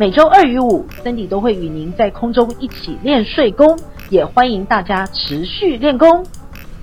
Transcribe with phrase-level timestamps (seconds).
[0.00, 3.78] 每周二与五，Cindy 都会与您在空中一起练税功，
[4.08, 6.24] 也欢迎大家持续练功。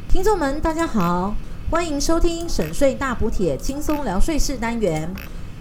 [0.07, 1.33] 听众们，大家好，
[1.71, 5.11] 欢迎收听省税大补帖轻松聊税事单元。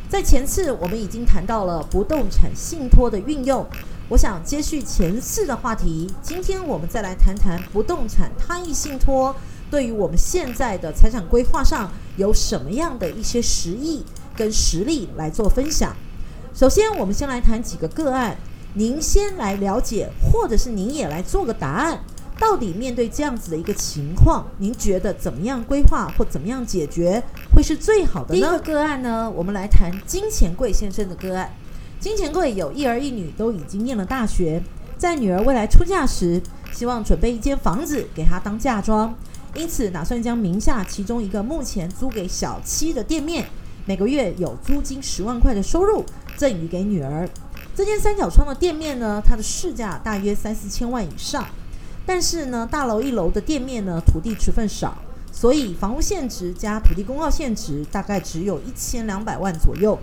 [0.06, 3.66] 在前次我们已经谈到了不动产信托的运用，
[4.10, 9.34] 我想接续前次的话题，今天我们再来谈谈不动产他益信托
[9.70, 14.04] 对于我们现在的财产规划上有什么样的一些实意
[14.36, 15.96] 跟实例来做分享。
[16.56, 18.34] 首先，我们先来谈几个个案。
[18.72, 22.00] 您先来了解，或者是您也来做个答案。
[22.40, 27.22] 到底面对这样子的一个情况，您觉得怎么样规划或怎么样解决
[27.54, 28.40] 会是最好的呢？
[28.40, 31.54] 第一个个案呢，我们来谈金钱柜先生的个案。
[32.00, 34.62] 金钱柜有一儿一女，都已经念了大学。
[34.96, 36.40] 在女儿未来出嫁时，
[36.72, 39.14] 希望准备一间房子给她当嫁妆，
[39.54, 43.44] 因此打算将名下其中一个目前租给小七的店面，
[43.84, 46.02] 每个月有租金十万块的收入。
[46.36, 47.28] 赠予给女儿。
[47.74, 51.44] 这间三角窗的店面呢，它的市价大约三四千万以上。
[52.06, 54.96] 但是呢，大楼一楼的店面呢，土地持分少，
[55.32, 59.98] 所以房屋现值加土地公告现值大概只有一千两百万左右。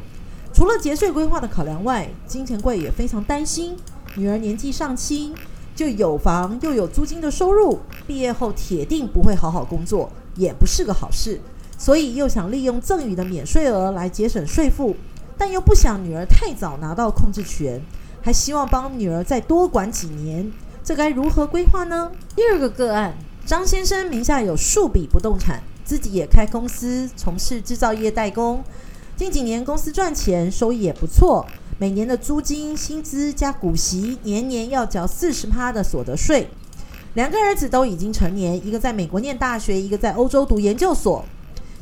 [0.54, 3.76] 除了节税规划的考量外，金钱柜也非常担心
[4.16, 5.34] 女儿年纪尚轻，
[5.76, 11.40] 就有房又有租金的收入，毕业后铁定不会好好工作，也不是个好事。
[11.78, 14.96] 所以又想利用赠与的免税额来节省税负。
[15.38, 17.82] 但又不想女儿太早拿到控制权，
[18.22, 20.52] 还希望帮女儿再多管几年，
[20.84, 22.12] 这该如何规划呢？
[22.36, 28.64] 第二个个案，张先生名下有数笔不动产，自己也开公司从事制造业代工。
[29.16, 31.46] 近几年公司赚钱，收益也不错，
[31.78, 36.50] 每年的租金、薪资加股息，年年要缴四十趴的所得税。
[37.14, 41.24] 两个儿子都已经成年，一个在美国念大学，一个在欧洲读研究所。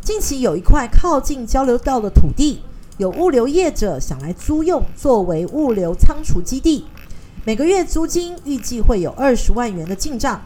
[0.02, 2.62] 近期有一块靠近交流道的土地。
[2.98, 6.86] 有物流业者想来租用作为物流仓储基地，
[7.46, 10.42] 每个月租金预计会有二十万元的进账。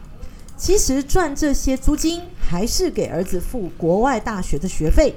[0.56, 5.14] 其实赚这些租金还是给儿子付国外大学的学费，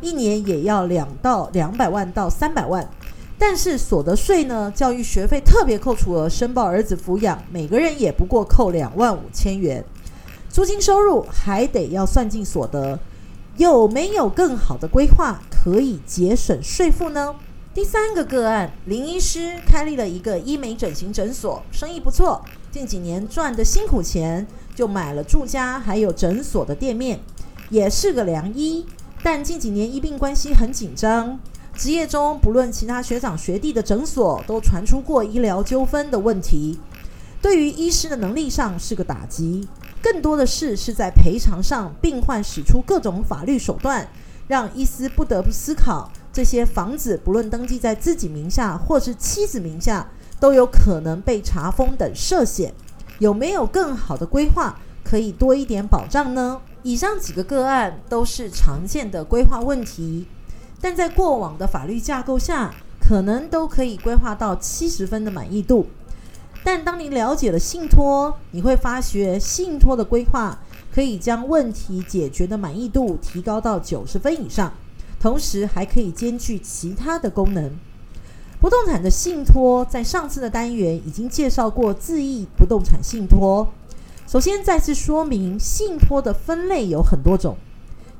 [0.00, 2.88] 一年也要两到两百万到三百万。
[3.38, 9.84] 但是所得税呢，教育学费特别扣除额申报儿子抚养，每个人也不过扣两万五千元。
[10.48, 12.98] 租金收入还得要算进所得，
[13.58, 15.40] 有没有更好的规划？
[15.50, 17.34] 可以节省税负呢？
[17.74, 22.40] 第三个个案，林医师开立了一个医美整形诊所，生意不错。
[22.70, 24.46] 近几年赚的辛苦钱，
[24.76, 27.18] 就买了住家还有诊所的店面，
[27.68, 28.86] 也是个良医。
[29.24, 31.40] 但近几年医病关系很紧张，
[31.74, 36.78] 职业中不论其他学长学弟的诊所，都传出过医疗纠纷的问题，
[37.42, 39.66] 对于医师的能力上是个打击。
[40.02, 44.08] 更多的是是在赔偿上，病患使出各种法律手段。
[44.46, 50.08] 让医师不得不思考，这些房子不论登记在自己名下或是妻子名下，
[50.40, 52.72] 都有可能被查封等涉险，
[53.18, 56.62] 有没有更好的规划可以多一点保障呢？
[56.82, 60.26] 以上几个个案都是常见的规划问题，
[60.80, 65.86] 但在过往的法律架构下，可能都可以规划到七十分的满意度。
[66.70, 70.58] 但当你了解了信托，你会发觉信托的规划。
[70.92, 74.74] 可以将问题解决的满意度提高到九十分以上，
[75.18, 77.70] 同时还可以兼具其他的功能。
[78.60, 83.66] 不动产的信托在上次的单元已经介绍过，自益不动产信托。
[84.26, 87.56] 首先再次说明，信托的分类有很多种。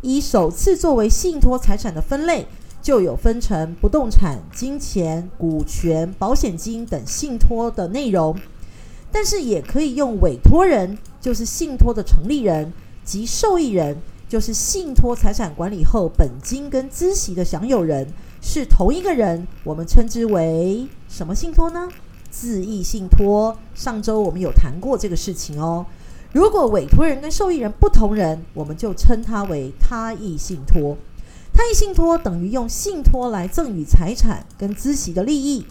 [0.01, 2.47] 以首次作为信托财产的分类，
[2.81, 8.39] 就有分成不动产、金钱、股权、保险金等信托的内容。
[9.11, 12.73] 但是也可以用委托人，就是信托的成立人
[13.05, 13.97] 及受益人，
[14.29, 18.07] 就是信托财产管理后本金跟孳息的享有人
[18.43, 21.89] 是同一个人，我们称之为什么信托呢？
[22.31, 23.57] 自益信托。
[23.75, 25.87] 上周我们有谈过这个事情哦。
[26.35, 30.99] 如果委托人跟受益人不同人，我们就称它为他益信托。
[31.53, 35.67] 他益信托等于用信托来赠与财产跟孳息的利益。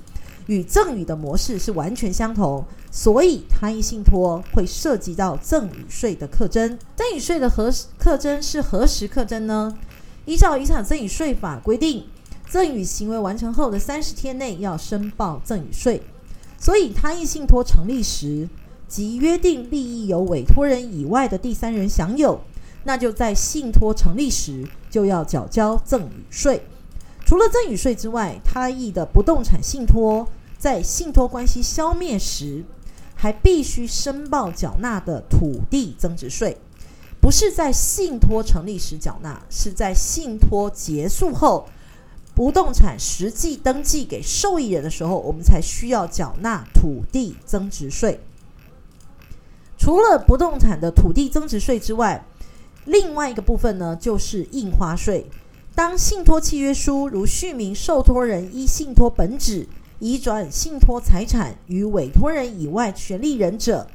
[0.47, 6.79] 与赠与的模式是完全相同，所以他益信托会涉及到赠与税的课征。
[6.95, 9.77] 赠与税的何时课征是何时课征呢？
[10.25, 12.05] 依照遗产赠与税法规定，
[12.49, 16.01] 赠与行为完成后的三十天内要申报赠与税。
[16.57, 18.47] 所以他益信托成立时，
[18.87, 22.39] 即约定利益由委托人以外的第三人享有，
[22.87, 26.63] 那就在信托成立时就要缴交赠与税。
[27.25, 30.25] 除了赠与税之外，他意的不动产信托
[30.57, 32.63] 在信托关系消灭时，
[33.13, 36.55] 还必须申报缴纳的土地增值税，
[37.19, 41.67] 不是在信托成立时缴纳，是在信托结束后，
[42.33, 48.21] 不动产实际登记给受益人的时候，我们才需要缴纳土地增值税。
[49.77, 52.25] 除了不动产的土地增值税之外，
[52.87, 55.25] 另外一个部分呢，就是印花税。
[55.75, 59.67] 当信托契约书如续名受托人依信托本旨
[59.99, 63.85] 移转信托财产与委托人以外权利人者，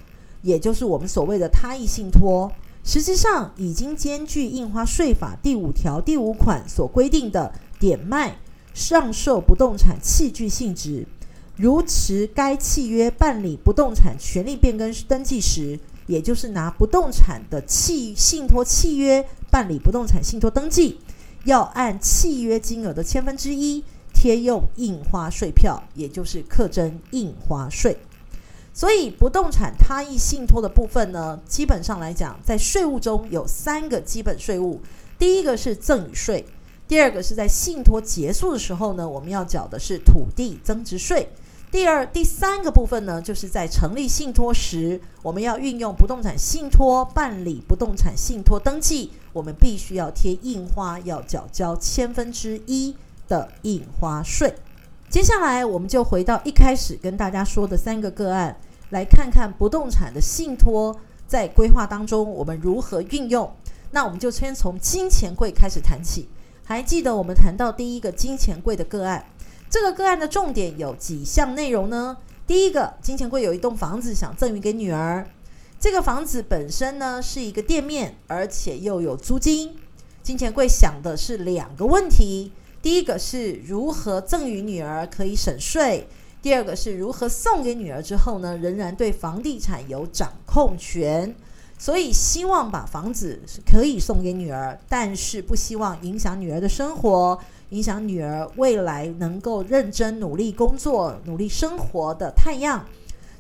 [0.43, 2.53] 也就是我们所谓的他意信托，
[2.85, 8.37] 实质上已经兼具印花税法第五条第五款所规定的点卖、
[8.75, 11.07] 上售不动产器具性质。
[11.57, 20.99] 如持该契约办理不动产权利变更登记时，也就是拿不动产的契信托契约办理不动产信托登记。
[21.45, 23.83] 要按契约金额的千分之一
[24.15, 27.97] 贴用印花税票，也就是课征印花税。
[28.73, 34.81] 所以，不动产他益信托的部分呢，基本上来讲，在税务中有三个基本税务。
[35.19, 36.45] 第一个是赠与税，
[36.89, 41.29] 第二个是在信托结束的时候呢，我们要缴的是土地增值税。
[41.73, 52.95] 第二、第三个部分呢，就是在成立信托时，我们要运用不动产信托办理不动产信托登记，我们必须要贴印花，要缴交千分之一
[53.27, 54.55] 的印花税。
[55.09, 58.55] 接下来，我们就回到一开始跟大家说的三个个案，
[58.91, 60.95] 来看看不动产的信托
[61.27, 63.51] 在规划当中我们如何运用。
[63.93, 66.29] 那我们就先从金钱柜开始谈起。
[66.65, 69.25] 还记得我们谈到第一个金钱柜的个案。
[69.73, 72.19] 这个个案的重点有几项内容呢？
[72.47, 75.27] 第一个，金钱柜有一栋房子想赠与给女儿，
[75.81, 79.75] 这个房子本身呢是一个店面，而且又有租金。
[80.23, 82.53] 金钱柜想的是两个问题：
[82.83, 86.05] 第一个是如何赠与女儿可以省税；
[86.43, 91.35] 第二个是如何送给女儿之后呢，仍然对房地产有掌控权。
[91.79, 97.41] 所以希望把房子可以送给女儿，但是不希望影响女儿的生活。
[97.73, 102.85] 影响女儿未来能够认真努力工作、努力生活的太阳，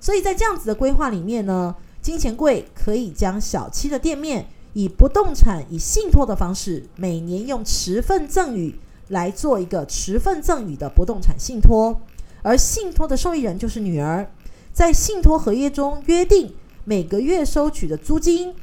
[0.01, 8.75] 所以在这样子的规划里面呢，金钱柜可以将小七的店面以不动产、以信托的方式，每年用持份赠与
[9.09, 12.01] 来做一个持份赠与的不动产信托，
[12.41, 14.27] 而信托的受益人就是女儿，
[14.73, 16.55] 在信托合约中约定
[16.85, 18.55] 每个月收取的租金，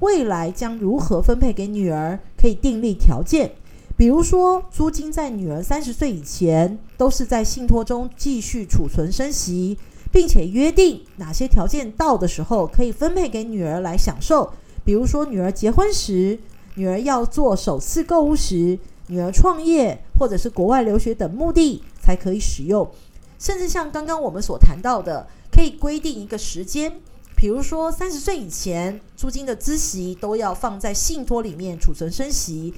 [0.00, 3.52] 未来将如何分配给女儿，可以订立条件。
[3.96, 9.78] 比如说，租金在女儿三十岁以前都是在信托中继续储存生息，
[10.10, 14.52] 并且约定哪些条件到的时候可以分配给女儿来享受。
[14.84, 16.38] 比如说，女儿结婚时、
[16.74, 18.76] 女儿要做首次购物时、
[19.06, 22.90] 女儿创业或者是国外留学等目的才可以使用。
[23.38, 27.00] 甚至像刚刚我们所谈到的，可以规定一个时间，
[27.36, 32.74] 比如说三十岁以前，租金的孳息都要放在信托里面储存生息。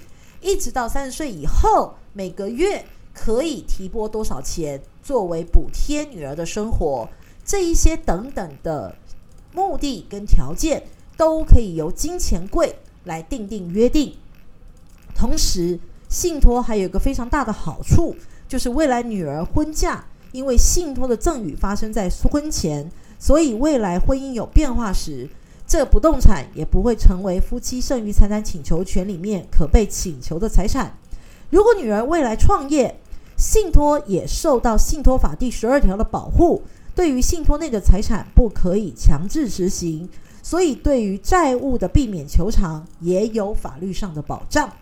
[0.47, 7.09] 一直到三十岁以后，每个月可以提拨多少钱作为补贴女儿的生活，
[7.45, 8.95] 这一些等等的
[9.53, 10.85] 目的跟条件，
[11.17, 14.15] 都可以由金钱柜来订定约定。
[15.17, 18.15] 同时，信托还有一个非常大的好处，
[18.47, 25.29] 就是未来女儿婚嫁，因为信托的赠与发生在婚前，所以未来婚姻有变化时，
[25.67, 30.97] 这不动产也不会成为夫妻剩余财产请求权里面可被请求的财产。
[31.51, 33.01] 如果女儿未来创业，
[33.37, 36.63] 信托也受到信托法第十二条的保护，
[36.95, 40.09] 对于信托内的财产不可以强制执行，
[40.43, 44.73] 所以对于债务的避免求偿也有法律上的保障。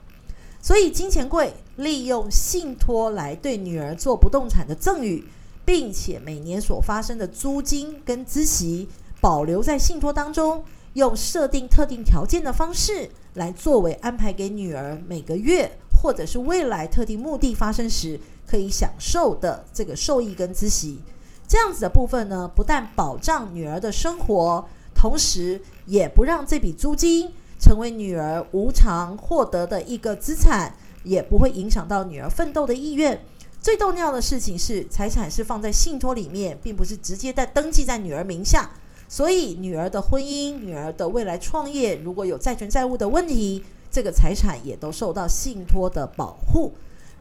[0.60, 5.24] 所以金钱柜利用信托来对女儿做不动产的赠与，
[5.64, 8.88] 并且每年所发生的租金跟孳息
[9.24, 10.62] 保留在信托当中。
[10.92, 15.68] 用设定特定条件的方式来作为安排给女儿每个月
[16.00, 21.00] 或者是未来特定目的发生时可以享受的这个受益跟孳息，
[21.48, 24.64] 这样子的部分呢，不但保障女儿的生活，
[24.94, 33.20] 同时也不让这笔租金成为女儿无偿获得的一个资产，也不会影响到女儿奋斗的意愿。
[33.60, 38.70] 最重要的事情是，财产是放在信托里面，并不是直接在登记在女儿名下。
[39.08, 46.72] 所以，女儿的婚姻、女儿的未来创业，如果有债权债务的问题，这个财产也都受到信托的保护。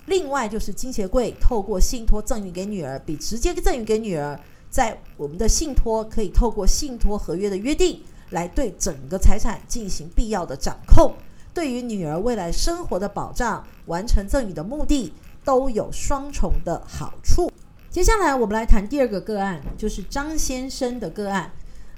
[0.08, 11.14] 另外，就是金钱柜透过信托赠与给女儿，比直接赠与给女儿在我们的信托可以透过信托合约的约定，来对整个财产进行必要的掌控，
[11.54, 15.14] 对于女儿未来生活的保障、完成赠与的目的，
[15.46, 17.52] 都有双重的好处。
[17.90, 21.52] 接下来我们来谈第二个个案，就是张先生的个案。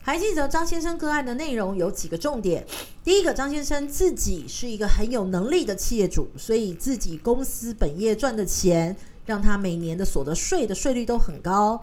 [0.06, 2.64] 还记得张先生个案的内容有几个重点？
[3.04, 8.96] 第一个，张先生自己是一个很有能力的企业主，所以自己公司本业赚的钱，
[9.26, 11.82] 让他每年的所得税的税率都很高。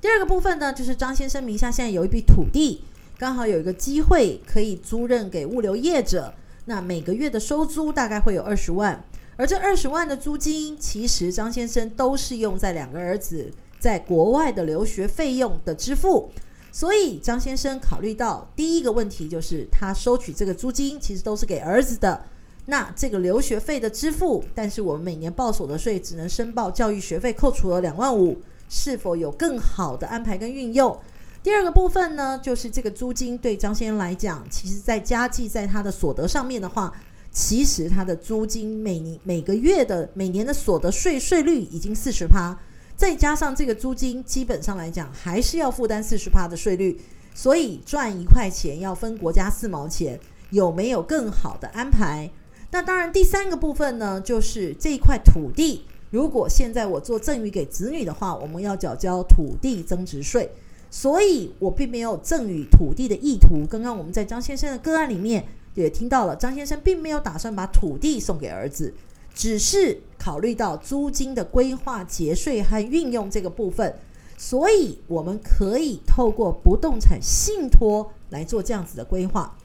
[0.00, 2.84] 第二个部分呢，就是张先生名下现在有一笔土地，
[3.18, 6.32] 刚好有一个机会可以租任给物流业者，
[6.66, 9.04] 那每个月的收租大概会有二十万，
[9.36, 13.50] 而这二十万的租金，其实张先生都是用在两个儿子
[13.80, 16.30] 在国外的留学费用的支付，
[16.74, 22.24] 所以张先生考虑到第一个问题就是他收取这个租金其实都是给儿子的，
[22.66, 28.36] 那这个留学费的支付，但是我们每年报所得税只能申报教育学费扣除了两万五。
[28.66, 30.98] 是否有更好的安排跟运用？
[31.44, 36.92] 第二个部分呢，就是这个租金对张先生来讲，其实在加计在他的所得上面的话，
[37.30, 42.58] 其实他的租金每年每个月的每年的所得税税率已经四十趴，
[42.96, 47.00] 再加上这个租金，基本上来讲还是要负担四十趴的税率，
[47.34, 50.18] 所以赚一块钱要分国家四毛钱，
[50.50, 52.30] 有没有更好的安排？
[52.70, 55.84] 那当然，第三个部分呢，就是这一块土地。
[56.10, 60.48] 如果现在我做赠与给子女的话，我们要缴交土地增值税，
[60.90, 63.66] 所以我并没有赠与土地的意图。
[63.68, 68.94] 刚刚我们在张先生的个案里面也听到了，张先生并没有打算把土地送给儿子，
[69.34, 73.94] 只是考虑到租金的规划、节税和运用这个部分，
[74.38, 79.56] 所以我们可以透过不动产信托来做这样子的规划。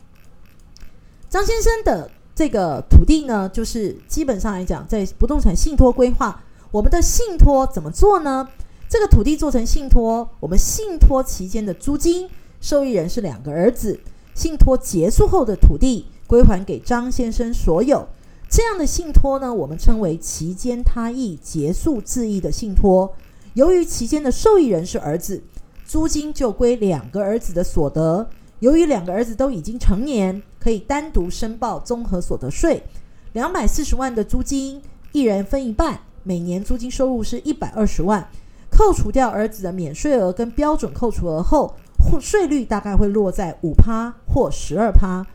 [1.29, 2.11] 张先生的。
[2.35, 8.47] 这个土地呢，就是基本上来讲，在不动产信托规划，我们的信托怎么做呢？
[8.88, 12.29] 这个土地做成信托，我们信托期间的租金
[12.61, 13.99] 受益人是两个儿子，
[14.33, 18.07] 信托结束后的土地归还给张先生所有。
[18.50, 23.15] 这样的信托呢，我们称为期间他益结束自益的信托。
[23.53, 25.44] 由于期间的受益人是儿子，
[25.86, 28.29] 租金就归两个儿子的所得。
[28.60, 30.41] 由于两个儿子都已经成年。
[30.62, 32.84] 可以单独申报综合所得税，
[33.32, 34.82] 两百四十万的租金，
[35.13, 38.27] 一人分一半，每年租金收入是一百二十万，
[38.70, 41.75] 扣除掉儿子的免税额跟标准扣除额后，
[42.20, 45.25] 税率大概会落在五趴或十二趴。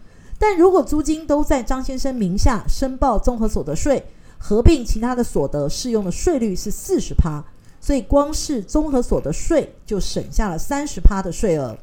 [0.47, 4.05] 但如果租金都在张先生名下，申报综合所得税，
[4.37, 7.43] 合并其他的所得适用的税率是四十趴，
[7.81, 11.79] 所以光是综合所得税就省下了三十趴的税额，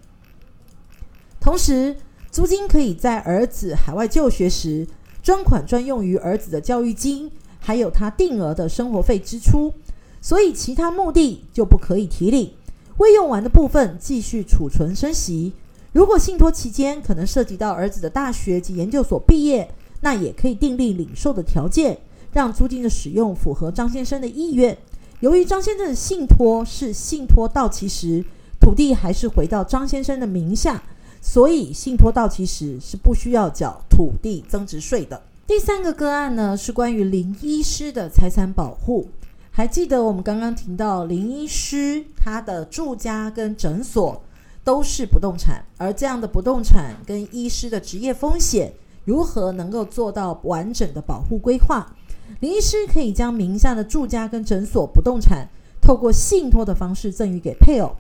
[1.39, 1.98] 同时。
[2.30, 4.88] 租金可以在儿子海外就学时
[5.22, 9.74] 专款专用于儿子的教育金，还有他定额的生活费支出，
[10.22, 12.53] 所以其他目的就不可以提领。
[13.00, 15.51] 未用完的部分继续储存生息。
[15.91, 19.69] 如果信托期间可能涉及到儿子的大学及研究所毕业，
[20.01, 21.98] 那也可以订立领受的条件，
[22.31, 24.77] 让租金的使用符合张先生的意愿。
[25.19, 28.24] 由于张先生的信托是信托到期时，
[28.60, 30.81] 土地还是回到张先生的名下。
[31.24, 35.21] 所以信托到期时是不需要缴土地增值税的。
[35.45, 39.07] 第三个个案呢，是关于林医师的财产保护。
[39.51, 44.24] 还记得我们刚刚提到林医师他的住家跟诊所
[44.63, 48.74] 都是不动产，而这样的不动产跟医师的职业风险
[49.06, 51.96] 如何能够做到完整的保护规划？
[52.39, 55.50] 林医师可以将名下的住家跟诊所不动产
[55.82, 57.96] 透过信托的方式赠与给配偶。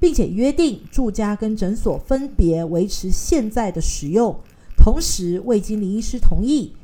[0.00, 4.38] 并且约定住家跟诊所分别维持现在的使用，
[4.76, 6.74] 同时未经林医师同意，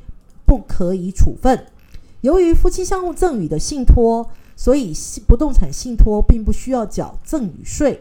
[0.46, 1.66] 不可以处分。
[2.22, 4.94] 由于夫妻相互赠与的信托，所以
[5.26, 8.00] 不动产信托并不需要缴赠与税。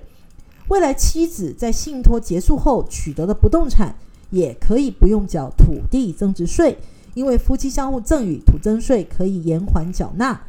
[0.70, 3.96] 未来妻子在信托结束后取得的不动产，
[4.30, 6.78] 也可以不用缴土地增值税，
[7.16, 10.42] 因为夫妻相互赠与土增税可以延缓缴纳。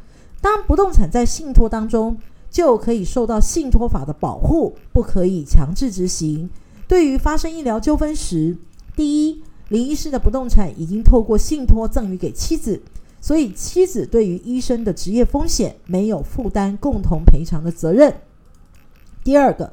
[0.43, 2.17] 当不动产在信托当中，
[2.51, 6.49] 就可以受到信托法的保护，不可以强制执行。
[6.87, 8.57] 对于发生医疗纠纷时，
[8.95, 12.83] 第一，林医师的不动产已经透过信托赠与给妻子，
[13.23, 18.15] 所以妻子对于医生的职业风险没有负担共同赔偿的责任。
[19.23, 19.73] 第二个，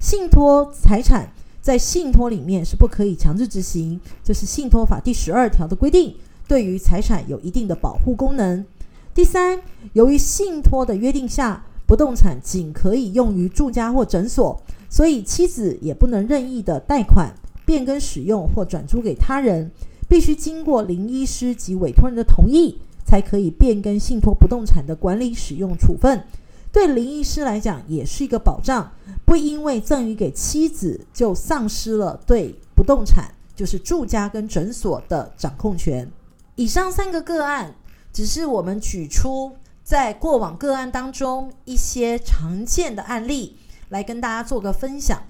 [0.00, 1.30] 信托财产
[1.60, 6.14] 在信托里面是不可以强制执行，这是信托法第十二条的规定，
[6.48, 8.64] 对于财产有一定的保护功能。
[9.12, 9.60] 第三，
[9.92, 17.34] 由于信托的约定下，不动产仅可以用于住家或诊所，所以妻子也不能任意的贷款、
[17.66, 19.70] 变更使用或转租给他人，
[20.08, 26.24] 必须经过林医师及委托人的同意，才可以变更信托不动产的管理使用处分。
[26.72, 28.92] 对林医师来讲也是一个保障，
[29.26, 36.10] 不因为赠与给妻子就丧失了对不动产，就是住家跟诊所的掌控权。
[36.54, 37.74] 以上三个个案，
[38.12, 43.56] 只是我们举出在过往个案当中一些常见的案例，
[43.88, 45.22] 来跟大家做个分享。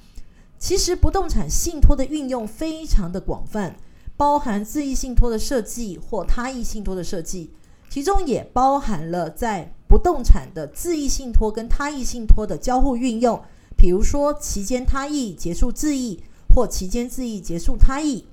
[0.58, 3.76] 其实不动产信托的运用非常的广泛，
[4.14, 7.54] 包含自益信托的设计或他益信托的设计，
[7.88, 13.42] 其中也包含了在不动产的自益信托跟他益信托的交互运用，
[13.76, 16.22] 比如说期间他益结束自益，
[16.54, 18.24] 或期间自益结束他益。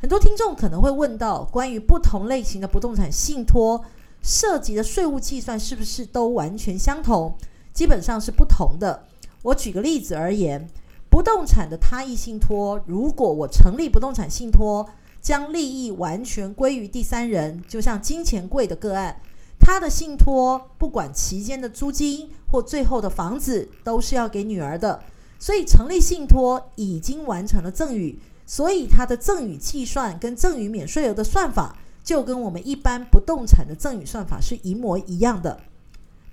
[0.00, 3.84] 很多听众可能会问到，关于不同类型的不动产信托
[4.22, 7.34] 涉及的税务计算是不是都完全相同？
[7.74, 9.04] 基本上是不同的。
[9.42, 10.66] 我举个例子而言。
[11.10, 14.88] 不动产的他益信托，如果我成立不动产信托，
[15.20, 19.20] 将利益完全归于第三人，就像金钱柜的个案，
[19.58, 25.02] 他的信托不管期间的租金或最后的房子都是要给女儿的，
[25.38, 35.60] 所以成立信托已经完成了赠与，所以他的赠与计算跟赠与免税额的算法就跟我们一般不动产的赠与算法是一模一样的。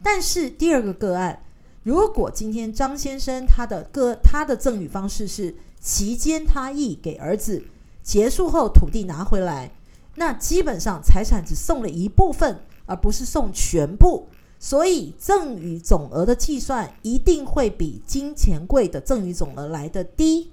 [0.04, 1.44] 但是第二个个案。
[1.84, 7.63] 如果今天张先生他的个他的赠与方式是期间他意给儿子，
[8.04, 9.72] 结束后土地拿回来，
[10.13, 14.27] 那基本上财产只送了一部分，而不是送全部，
[14.59, 20.51] 所以赠与总额的计算一定会比金钱柜的赠与总额来得低，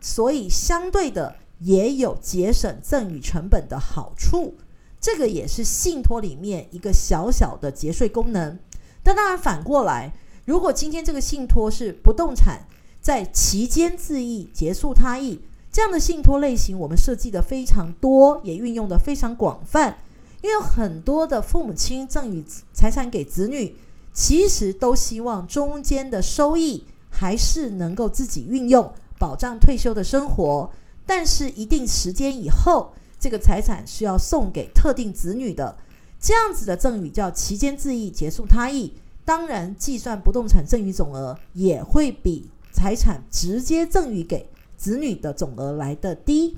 [0.00, 4.54] 所以相对的也有节省赠与成本的好处，
[5.00, 8.58] 这个也是信托里面一个小小的节税功能。
[9.02, 10.12] 但当然反过来。
[10.46, 12.68] 如果今天这个信托是不动产
[13.00, 15.40] 在期间自益结束他益，
[15.72, 19.98] 这样的信托类型，我们设计的非常多，也运用的非常广泛。
[20.46, 23.74] 因为很多的父母亲赠与财产给子女，
[24.14, 30.70] 其实都希望中间的收益还是能够自己运用，保障退休的生活。
[31.04, 35.76] 但是一定时间以后，这个财产是要送给特定子女的，
[36.20, 38.92] 这样子的赠与叫期间自益结束他益。
[39.24, 46.56] 当然，计算不动产赠与总额也会比财产直接赠与给子女的总额来得低，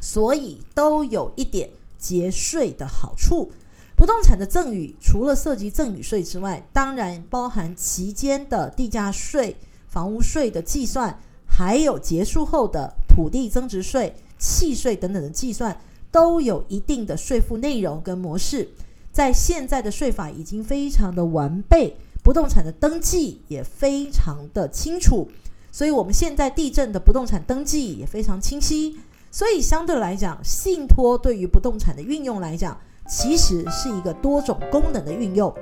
[0.00, 3.50] 所以都有一点节税的好处。
[3.96, 9.56] 不动产的赠与除了涉及赠与税之外，当然包含期间的地价税、
[9.88, 15.76] 房屋税的计算，还有结束后的土地增值税、契税等等的计算，
[16.12, 18.68] 都有一定的税负内容跟模式。
[19.10, 25.28] 在现在的税法已经非常的完备，不动产的登记也非常的清楚，
[25.72, 28.96] 所以我们现在地震的不动产登记也非常清晰。
[29.30, 35.54] 所以相对来讲，信托对于不动产的运用来讲，其实是一个多种功能的运用。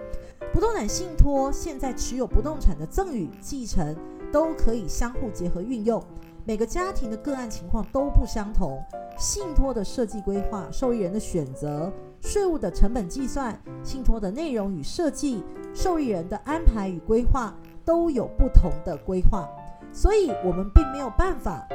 [0.53, 3.95] 不动产信托现在持有不动产的赠与继承
[4.33, 6.03] 都可以相互结合运用，
[6.45, 8.83] 每个家庭的个案情况都不相同，
[9.19, 11.93] 信托的设计规划、受益人的选择。
[12.23, 19.49] 税务的成本计算、信托的内容与设计、受益人的安排与规划都有不同的规划，
[19.93, 21.69] 所以我们并没有办法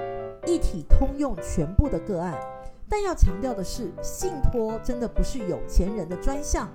[0.45, 2.39] 一体通用全部的个案。
[2.89, 6.69] 但要强调的是，信托真的不是有钱人的专项，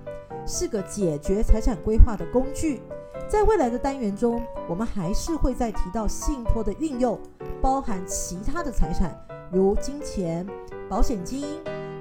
[0.47, 2.81] 是个解决财产规划的工具。
[3.29, 7.19] 在未来的单元中，我们还是会再提到信托的运用，
[7.61, 9.15] 包含其他的财产，
[9.53, 10.47] 如金钱、
[10.89, 11.45] 保险金。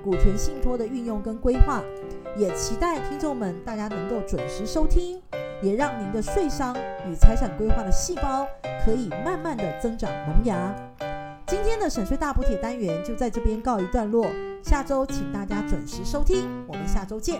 [0.04, 1.82] 股权信托的运用跟规划，
[2.38, 5.20] 也期待听众们大家能够准时收听，
[5.64, 6.78] 也让您的税商
[7.10, 8.46] 与财产规划的细胞
[8.86, 10.76] 可以慢慢的增长萌芽。
[11.48, 14.28] 今天的省税大补贴单元就在这边告一段落，
[14.64, 17.40] 下周请大家准时收听，我们下周见。